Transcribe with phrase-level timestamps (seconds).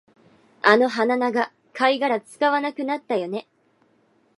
[0.63, 3.47] あの鼻長、貝殻使わなくなったよね